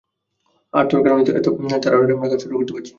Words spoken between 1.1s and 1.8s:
তো এত তাড়াতাড়ি আমরা